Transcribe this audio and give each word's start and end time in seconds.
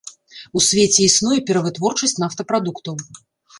У 0.59 0.63
свеце 0.67 1.01
існуе 1.09 1.37
перавытворчасць 1.51 2.19
нафтапрадуктаў. 2.25 2.95